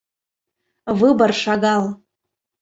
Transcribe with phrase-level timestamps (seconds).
[0.99, 1.83] Выбор шагал.